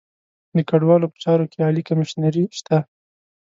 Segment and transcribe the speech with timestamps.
[0.55, 2.77] د کډوالو په چارو کې عالي کمیشنري شته.